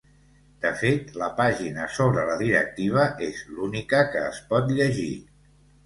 De 0.61 0.69
fet, 0.79 1.11
la 1.23 1.27
pàgina 1.41 1.85
sobre 1.99 2.25
la 2.31 2.39
directiva 2.41 3.07
és 3.31 3.45
l’única 3.53 4.05
que 4.15 4.27
es 4.35 4.45
pot 4.53 4.77
llegir. 4.81 5.11